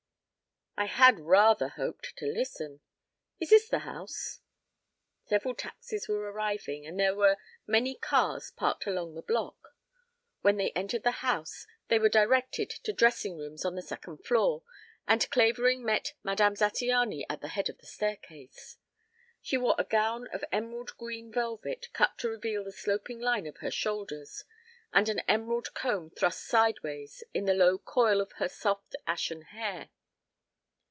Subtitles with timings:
[0.77, 2.79] "I had rather hoped to listen.
[3.39, 4.39] Is this the house?"
[5.27, 9.75] Several taxis were arriving and there were many cars parked along the block.
[10.41, 14.63] When they entered the house they were directed to dressing rooms on the second floor,
[15.07, 18.77] and Clavering met Madame Zattiany at the head of the staircase.
[19.39, 23.57] She wore a gown of emerald green velvet, cut to reveal the sloping line of
[23.57, 24.45] her shoulders,
[24.91, 29.89] and an emerald comb thrust sideways in the low coil of her soft ashen hair.